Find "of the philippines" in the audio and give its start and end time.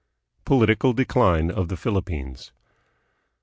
1.51-2.51